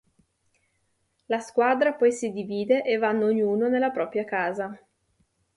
[1.27, 4.75] La squadra poi si divide e vanno ognuno nella propria casa.